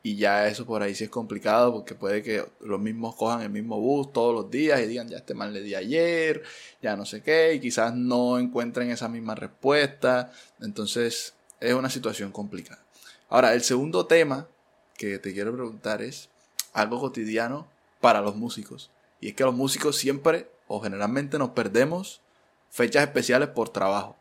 [0.03, 3.51] y ya eso por ahí sí es complicado porque puede que los mismos cojan el
[3.51, 6.43] mismo bus todos los días y digan, ya este mal le di ayer,
[6.81, 10.33] ya no sé qué, y quizás no encuentren esa misma respuesta.
[10.61, 12.83] Entonces es una situación complicada.
[13.29, 14.49] Ahora, el segundo tema
[14.97, 16.31] que te quiero preguntar es
[16.73, 17.69] algo cotidiano
[18.01, 18.91] para los músicos.
[19.21, 22.23] Y es que los músicos siempre o generalmente nos perdemos
[22.71, 24.17] fechas especiales por trabajo.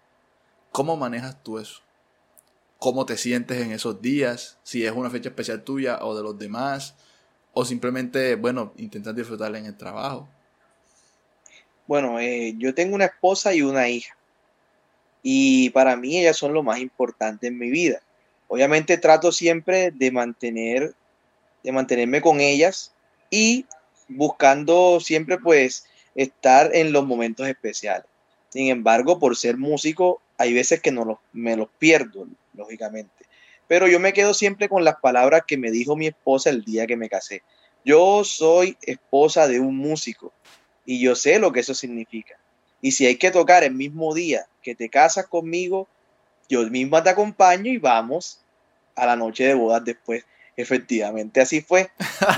[0.71, 1.81] ¿Cómo manejas tú eso?
[2.79, 6.39] Cómo te sientes en esos días, si es una fecha especial tuya o de los
[6.39, 6.95] demás,
[7.53, 10.27] o simplemente, bueno, intentar disfrutarla en el trabajo.
[11.85, 14.15] Bueno, eh, yo tengo una esposa y una hija.
[15.21, 18.01] Y para mí ellas son lo más importante en mi vida.
[18.47, 20.93] Obviamente trato siempre de mantener,
[21.63, 22.93] de mantenerme con ellas
[23.29, 23.65] y
[24.07, 28.07] buscando siempre pues estar en los momentos especiales.
[28.49, 33.25] Sin embargo, por ser músico, hay veces que no me los pierdo, lógicamente.
[33.67, 36.87] Pero yo me quedo siempre con las palabras que me dijo mi esposa el día
[36.87, 37.43] que me casé.
[37.83, 40.33] Yo soy esposa de un músico
[40.85, 42.39] y yo sé lo que eso significa.
[42.81, 45.89] Y si hay que tocar el mismo día que te casas conmigo,
[46.47, 48.39] yo misma te acompaño y vamos
[48.95, 50.23] a la noche de bodas después.
[50.55, 51.89] Efectivamente, así fue.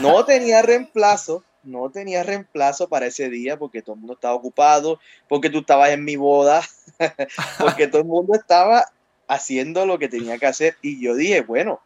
[0.02, 5.00] No tenía reemplazo, no tenía reemplazo para ese día porque todo el mundo estaba ocupado,
[5.28, 6.62] porque tú estabas en mi boda,
[7.60, 8.86] porque todo el mundo estaba
[9.28, 10.76] haciendo lo que tenía que hacer.
[10.82, 11.80] Y yo dije, bueno,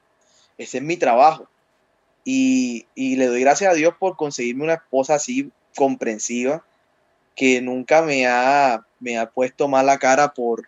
[0.57, 1.47] ese es mi trabajo.
[2.23, 6.65] Y, le doy gracias a Dios por conseguirme una esposa así comprensiva,
[7.35, 10.67] que nunca me ha, me ha puesto mala cara por,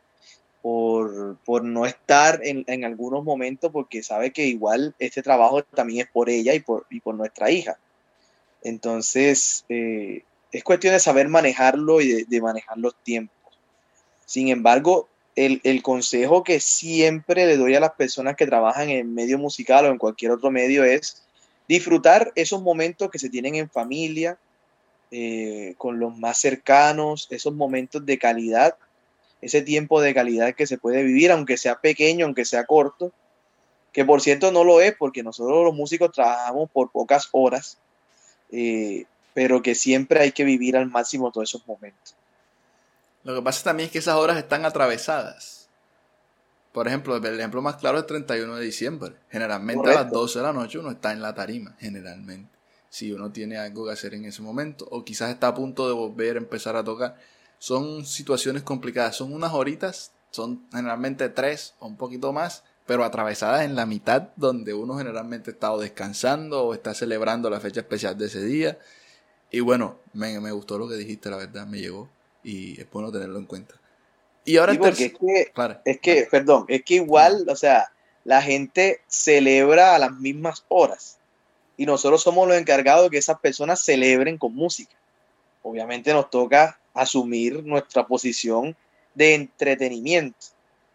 [0.62, 6.30] por, no estar en, algunos momentos, porque sabe que igual este trabajo también es por
[6.30, 7.78] ella y por, y por nuestra hija.
[8.64, 13.36] Entonces, eh, es cuestión de saber manejarlo y de manejar los tiempos.
[14.26, 19.38] Sin embargo, el, consejo que siempre le doy a las personas que trabajan en medio
[19.38, 21.24] musical o en cualquier otro medio es
[21.68, 24.40] disfrutar esos momentos que se tienen en familia,
[25.12, 28.76] eh, con los más cercanos, esos momentos de calidad,
[29.42, 33.12] ese tiempo de calidad que se puede vivir, aunque sea pequeño, aunque sea corto,
[33.94, 37.78] que por cierto no lo es porque nosotros los músicos trabajamos por pocas horas,
[38.52, 42.16] eh, pero que siempre hay que vivir al máximo todos esos momentos.
[43.24, 45.68] Lo que pasa también es que esas horas están atravesadas.
[46.72, 49.16] Por ejemplo, el ejemplo más claro es el 31 de diciembre.
[49.30, 52.50] Generalmente a las 12 de la noche uno está en la tarima, generalmente.
[52.90, 55.94] Si uno tiene algo que hacer en ese momento, o quizás está a punto de
[55.94, 57.18] volver a empezar a tocar.
[57.60, 63.64] Son situaciones complicadas, son unas horitas, son generalmente tres o un poquito más, pero atravesadas
[63.64, 68.26] en la mitad donde uno generalmente está descansando o está celebrando la fecha especial de
[68.26, 68.80] ese día.
[69.52, 72.10] Y bueno, me, me gustó lo que dijiste, la verdad, me llegó
[72.44, 73.76] y es bueno tenerlo en cuenta.
[74.46, 75.52] Y ahora es que,
[75.84, 77.92] es que perdón, es que igual, o sea,
[78.24, 81.18] la gente celebra a las mismas horas
[81.76, 84.96] y nosotros somos los encargados de que esas personas celebren con música.
[85.62, 88.78] Obviamente nos toca asumir nuestra posición
[89.14, 90.38] de entretenimiento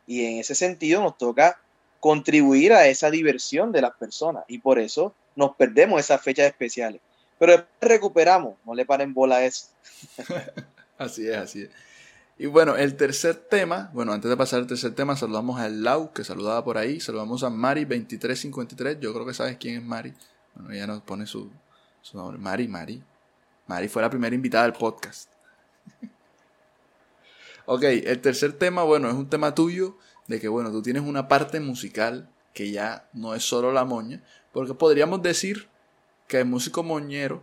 [0.06, 1.60] y en ese sentido nos toca
[2.02, 7.00] contribuir a esa diversión de las personas y por eso nos perdemos esas fechas especiales.
[7.38, 9.68] Pero después recuperamos, no le paren bola a eso.
[10.98, 11.70] Así es, así es.
[12.38, 16.12] Y bueno, el tercer tema, bueno, antes de pasar al tercer tema, saludamos a Lau,
[16.12, 20.12] que saludaba por ahí, saludamos a Mari2353, yo creo que sabes quién es Mari.
[20.54, 21.50] Bueno, ella nos pone su,
[22.14, 23.02] nombre, Mari, Mari.
[23.66, 25.28] Mari fue la primera invitada del podcast.
[27.66, 29.96] ok, el tercer tema, bueno, es un tema tuyo,
[30.32, 34.22] de que, bueno, tú tienes una parte musical que ya no es solo la moña,
[34.52, 35.68] porque podríamos decir
[36.26, 37.42] que el músico moñero,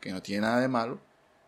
[0.00, 1.00] que no tiene nada de malo,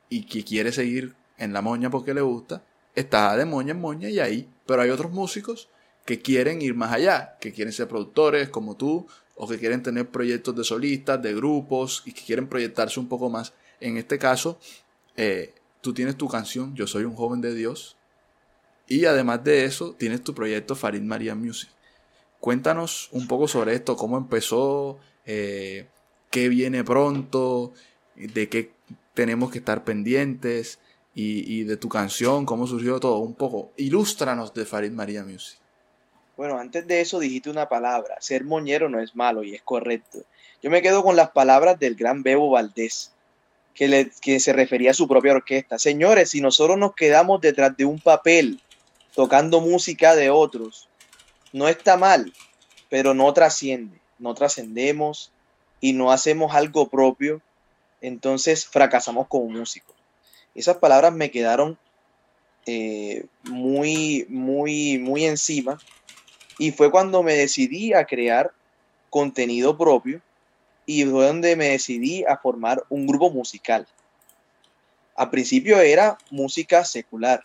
[0.09, 2.63] y que quiere seguir en la moña porque le gusta,
[2.95, 4.49] está de moña en moña y ahí.
[4.67, 5.69] Pero hay otros músicos
[6.05, 9.07] que quieren ir más allá, que quieren ser productores como tú,
[9.37, 13.29] o que quieren tener proyectos de solistas, de grupos, y que quieren proyectarse un poco
[13.29, 13.53] más.
[13.81, 14.59] en este caso,
[15.17, 17.97] eh, tú tienes tu canción, Yo soy un joven de Dios,
[18.89, 21.71] y además de eso, tienes tu proyecto Farid María Music.
[22.41, 25.87] Cuéntanos un poco sobre esto, cómo empezó, eh,
[26.31, 27.73] qué viene pronto,
[28.17, 28.73] de qué
[29.15, 30.79] tenemos que estar pendientes
[31.15, 33.71] y, de tu canción, cómo surgió todo, un poco.
[33.77, 35.59] Ilústranos de Farid María Music.
[36.37, 40.25] Bueno, antes de eso dijiste una palabra, ser moñero no es malo y es correcto.
[40.63, 43.13] Yo me quedo con las palabras del gran Bebo Valdés,
[43.75, 45.79] que, le, que se refería a su propia orquesta.
[45.79, 48.61] Señores, si nosotros nos quedamos detrás de un papel
[49.15, 50.89] tocando música de otros,
[51.53, 52.33] no está mal,
[52.89, 55.33] pero no trasciende, no trascendemos
[55.81, 57.43] y no hacemos algo propio,
[58.01, 59.95] entonces fracasamos como músicos.
[60.55, 61.79] Esas palabras me quedaron
[62.67, 65.79] eh, muy, muy, muy encima
[66.59, 68.53] y fue cuando me decidí a crear
[69.11, 70.21] contenido propio
[70.87, 73.87] y fue donde me decidí a formar un grupo musical.
[75.17, 77.43] Al principio era música secular.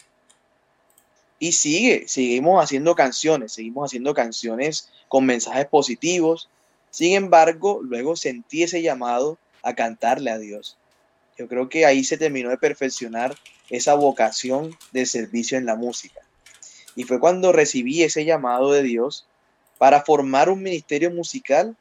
[1.40, 6.50] Y sigue, seguimos haciendo canciones, seguimos haciendo canciones con mensajes positivos.
[6.90, 10.78] Sin embargo, luego sentí ese llamado a cantarle a Dios.
[11.38, 13.36] Yo creo que ahí se terminó de perfeccionar
[13.70, 16.22] esa vocación de servicio en la música.
[16.96, 19.28] Y fue cuando recibí ese llamado de Dios
[19.78, 21.76] para formar un ministerio musical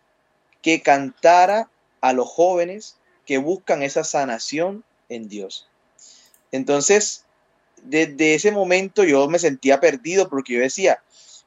[0.61, 5.69] que cantara a los jóvenes que buscan esa sanación en Dios.
[6.53, 7.26] Entonces,
[7.89, 11.03] desde ese momento yo me sentía perdido porque yo decía,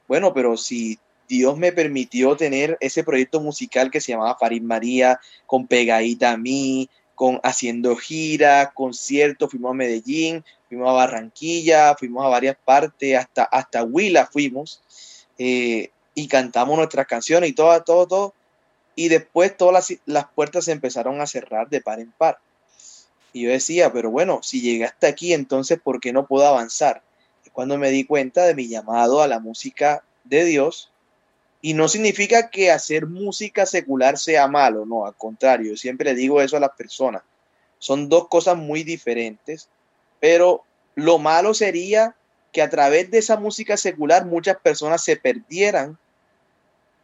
[0.08, 0.98] bueno, pero si
[1.28, 6.36] Dios me permitió tener ese proyecto musical que se llamaba Farid María, con Pegadita a
[6.36, 13.16] mí, con haciendo gira, conciertos, fuimos a Medellín, fuimos a Barranquilla, fuimos a varias partes,
[13.16, 14.82] hasta, hasta Huila fuimos,
[15.38, 18.34] eh, y cantamos nuestras canciones y todo, todo, todo.
[18.96, 22.38] Y después todas las, puertas se empezaron a cerrar de par en par.
[23.32, 27.02] Y yo decía, pero bueno, si llegué hasta aquí, entonces ¿por qué no puedo avanzar?
[27.44, 30.90] Es cuando me di cuenta de mi llamado a la música de Dios.
[31.62, 36.40] Y no significa que hacer música secular sea malo, no, al contrario, yo siempre digo
[36.40, 37.22] eso a las personas.
[37.78, 39.68] Son dos cosas muy diferentes,
[40.20, 40.64] pero
[40.94, 42.16] lo malo sería
[42.52, 45.98] que a través de esa música secular muchas personas se perdieran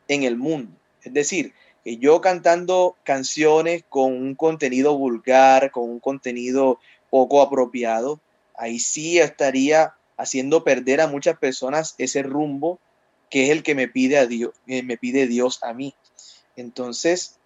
[0.08, 0.72] en el mundo.
[1.02, 1.52] Es decir,
[1.86, 8.20] que yo cantando canciones con un contenido vulgar, con un contenido poco apropiado,
[8.56, 12.80] ahí sí estaría haciendo perder a muchas personas ese rumbo
[13.30, 15.94] que es el que me pide, a Dios, eh, me pide Dios a mí.
[16.56, 17.36] Entonces,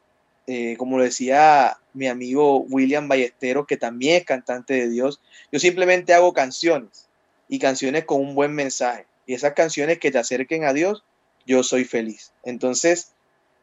[0.46, 5.20] eh, como lo decía mi amigo William Ballesteros, que también es cantante de Dios,
[5.52, 7.10] yo simplemente hago canciones
[7.46, 9.04] y canciones con un buen mensaje.
[9.26, 11.04] Y esas canciones que te acerquen a Dios,
[11.44, 12.32] yo soy feliz.
[12.42, 13.12] Entonces,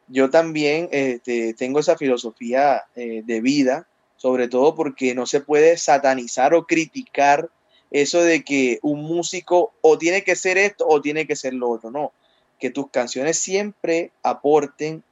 [0.08, 5.76] yo también este, tengo esa filosofía eh, de vida, sobre todo porque no se puede
[5.76, 7.48] satanizar o criticar
[7.90, 11.70] eso de que un músico o tiene que ser esto o tiene que ser lo
[11.70, 12.12] otro, no,
[12.58, 15.02] que tus canciones siempre aporten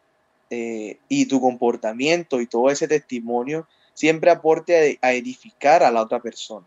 [0.50, 6.20] eh, y tu comportamiento y todo ese testimonio siempre aporte a edificar a la otra
[6.20, 6.66] persona.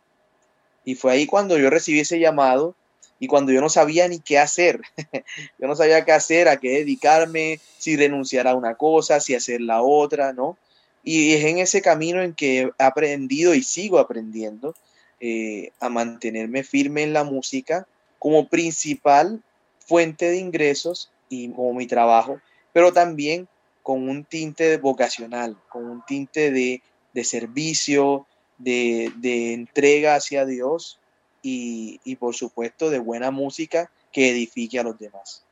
[0.83, 2.75] Y fue ahí cuando yo recibí ese llamado
[3.19, 4.81] y cuando yo no sabía ni qué hacer,
[5.59, 9.61] yo no sabía qué hacer, a qué dedicarme, si renunciar a una cosa, si hacer
[9.61, 10.57] la otra, ¿no?
[11.03, 14.73] Y es en ese camino en que he aprendido y sigo aprendiendo
[15.19, 17.87] eh, a mantenerme firme en la música
[18.19, 19.41] como principal
[19.85, 22.39] fuente de ingresos y como mi trabajo,
[22.73, 23.47] pero también
[23.83, 26.81] con un tinte vocacional, con un tinte de,
[27.23, 28.27] servicio,
[28.57, 30.99] de, de entrega hacia Dios
[31.41, 35.43] y, por supuesto de buena música que edifique a los demás.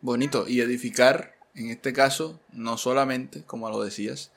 [0.00, 4.30] Bonito, y edificar, en este caso, no solamente, como lo decías,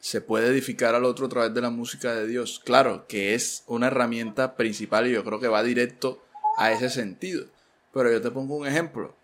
[0.00, 2.60] se puede edificar al otro a través de la música de Dios.
[2.62, 6.22] Claro, que es una herramienta principal y yo creo que va directo
[6.58, 7.46] a ese sentido.
[7.92, 9.14] Pero yo te pongo un ejemplo.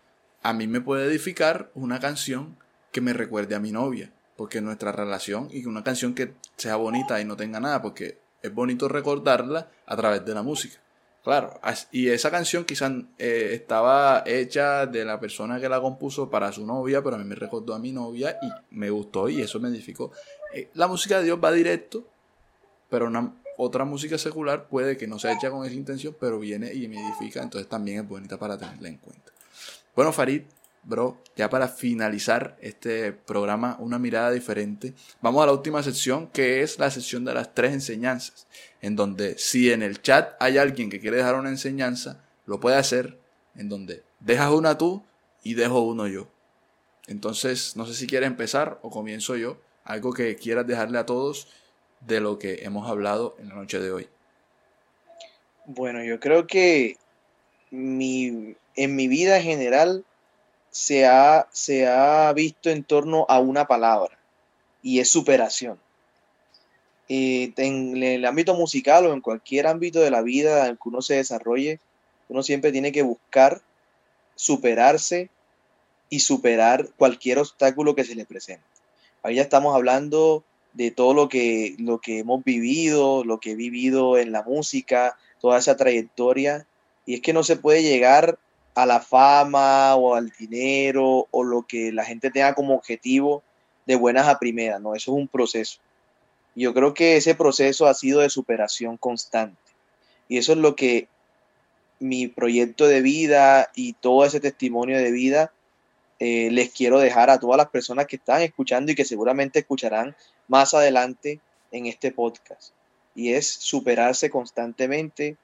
[0.41, 2.57] A mí me puede edificar una canción
[2.91, 7.21] que me recuerde a mi novia, porque nuestra relación y una canción que sea bonita
[7.21, 10.79] y no tenga nada, porque es bonito recordarla a través de la música.
[11.23, 11.59] Claro,
[11.91, 16.65] y esa canción quizás eh, estaba hecha de la persona que la compuso para su
[16.65, 19.69] novia, pero a mí me recordó a mi novia y me gustó y eso me
[19.69, 20.11] edificó.
[20.51, 22.07] Eh, la música de Dios va directo,
[22.89, 26.73] pero una, otra música secular puede que no sea hecha con esa intención, pero viene
[26.73, 29.31] y me edifica, entonces también es bonita para tenerla en cuenta.
[29.95, 30.41] Bueno, Farid,
[30.83, 36.61] bro, ya para finalizar este programa, una mirada diferente, vamos a la última sección que
[36.61, 38.47] es la sección de las tres enseñanzas,
[38.81, 42.77] en donde si en el chat hay alguien que quiere dejar una enseñanza, lo puede
[42.77, 43.19] hacer,
[43.55, 45.03] en donde dejas una tú
[45.43, 46.27] y dejo uno yo.
[47.07, 51.47] Entonces, no sé si quieres empezar o comienzo yo, algo que quieras dejarle a todos
[52.01, 54.07] de lo que hemos hablado en la noche de hoy?
[55.65, 56.97] Bueno, yo creo que
[57.69, 60.05] mi, en mi vida en general
[60.71, 64.17] se ha, se ha visto en torno a una palabra
[64.81, 65.79] y es superación.
[67.09, 71.01] Eh, en el ámbito musical o en cualquier ámbito de la vida en que uno
[71.01, 71.79] se desarrolle,
[72.29, 73.61] uno siempre tiene que buscar
[74.35, 75.29] superarse
[76.09, 78.63] y superar cualquier obstáculo que se le presente.
[79.23, 80.43] Ahí ya estamos hablando
[80.73, 85.17] de todo lo que, lo que hemos vivido, lo que he vivido en la música,
[85.41, 86.65] toda esa trayectoria.
[87.05, 88.39] Y es que no se puede llegar
[88.73, 93.43] a la fama o al dinero o lo que la gente tenga como objetivo
[93.85, 94.95] de buenas a primeras, ¿no?
[94.95, 95.79] Eso es un proceso.
[96.55, 99.59] Yo creo que ese proceso ha sido de superación constante.
[100.27, 101.07] Y eso es lo que
[101.99, 105.51] mi proyecto de vida y todo ese testimonio de vida
[106.19, 110.15] eh, les quiero dejar a todas las personas que están escuchando y que seguramente escucharán
[110.47, 111.39] más adelante
[111.71, 112.73] en este podcast.
[113.15, 115.37] Y es superarse constantemente,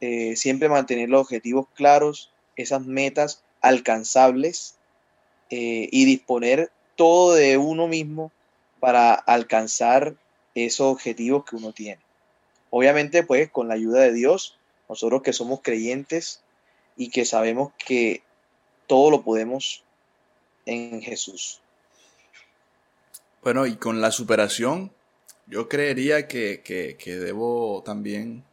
[0.00, 4.76] eh, siempre mantener los objetivos claros, esas metas alcanzables
[5.50, 8.32] eh, y disponer todo de uno mismo
[8.80, 10.14] para alcanzar
[10.54, 12.00] esos objetivos que uno tiene.
[12.70, 16.42] Obviamente, pues con la ayuda de Dios, nosotros que somos creyentes
[16.96, 18.22] y que sabemos que
[18.86, 19.84] todo lo podemos
[20.66, 21.60] en Jesús.
[23.42, 24.92] Bueno, y con la superación,
[25.46, 28.44] yo creería que, que, debo también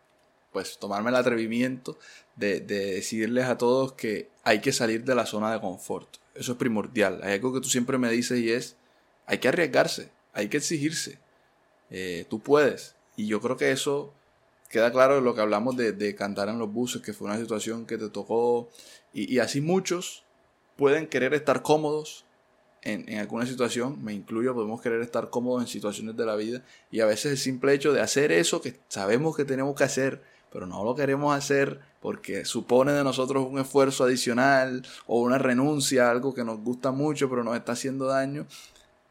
[0.51, 1.97] pues tomarme el atrevimiento
[2.35, 6.17] de, de, decirles a todos que hay que salir de la zona de confort.
[6.35, 7.19] Eso es primordial.
[7.23, 8.75] Hay algo que tú siempre me dices y es,
[9.25, 11.19] hay que arriesgarse, hay que exigirse.
[11.89, 12.95] Eh, tú puedes.
[13.15, 14.13] Y yo creo que eso
[14.69, 17.37] queda claro de lo que hablamos de, de, cantar en los buses, que fue una
[17.37, 18.69] situación que te tocó.
[19.13, 20.23] Y, y así muchos
[20.77, 22.25] pueden querer estar cómodos
[22.81, 27.01] en, alguna situación, me incluyo, podemos querer estar cómodos en situaciones de la vida y
[27.01, 30.21] a veces el simple hecho de hacer eso que sabemos que tenemos que hacer,
[30.51, 36.09] pero no lo queremos hacer porque supone de nosotros un esfuerzo adicional o una renuncia
[36.09, 38.47] algo que nos gusta mucho pero nos está haciendo daño,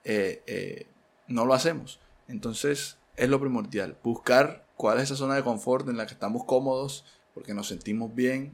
[0.05, 0.87] eh, eh,
[1.27, 2.01] no lo hacemos.
[2.29, 6.45] Entonces es lo primordial, buscar cuál es esa zona de confort en la que estamos
[6.45, 8.53] cómodos porque nos sentimos bien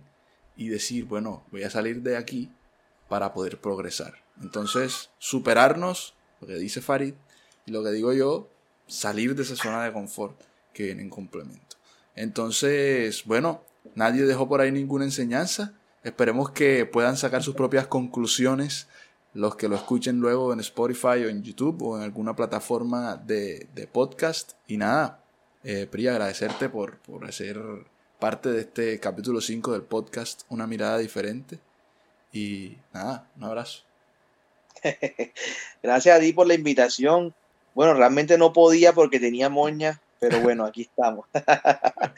[0.56, 2.50] y decir, bueno, voy a salir de aquí
[3.08, 4.14] para poder progresar.
[4.40, 7.14] Entonces, superarnos, lo que dice Farid,
[7.66, 8.48] y lo que digo yo,
[8.86, 10.38] salir de esa zona de confort
[10.72, 11.63] que viene en complemento.
[12.16, 13.62] Entonces, bueno,
[13.94, 15.74] nadie dejó por ahí ninguna enseñanza.
[16.02, 18.88] Esperemos que puedan sacar sus propias conclusiones
[19.34, 23.88] los que lo escuchen luego en Spotify o en YouTube o en alguna plataforma de,
[23.92, 24.52] podcast.
[24.68, 25.20] Y nada,
[25.64, 27.60] eh, Pri, agradecerte por, por hacer
[28.20, 31.58] parte de este capítulo 5 del podcast, Una mirada diferente.
[32.32, 33.82] Y nada, un abrazo.
[35.82, 37.34] Gracias a ti por la invitación.
[37.74, 41.26] Bueno, realmente no podía porque tenía moña, pero bueno, aquí estamos.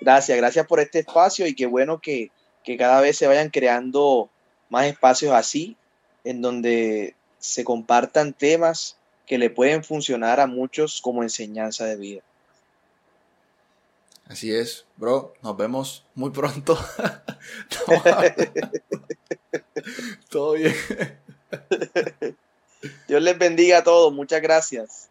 [0.00, 2.30] gracias, gracias por este espacio y qué bueno que,
[2.64, 4.30] que cada vez se vayan creando
[4.70, 5.76] más espacios así,
[6.24, 8.96] en donde se compartan temas
[9.26, 12.22] que le pueden funcionar a muchos como enseñanza de vida.
[14.26, 15.34] Así es, bro.
[15.42, 16.78] Nos vemos muy pronto.
[20.30, 20.74] Todo bien.
[23.08, 24.10] Dios les bendiga a todos.
[24.10, 25.10] Muchas gracias.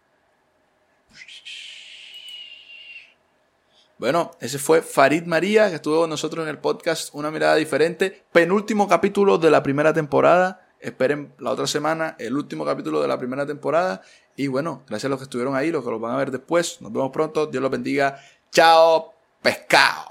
[4.00, 8.24] Bueno, ese fue Farid María, que estuvo con nosotros en el podcast Una Mirada Diferente.
[8.32, 10.66] Penúltimo capítulo de la primera temporada.
[10.80, 14.02] Esperen la otra semana el último capítulo de la primera temporada.
[14.38, 16.82] Y bueno, gracias a los que estuvieron ahí, los que los van a ver después.
[16.82, 17.47] Nos vemos pronto.
[17.47, 18.18] Dios los bendiga.
[18.54, 20.09] Chao, pescado.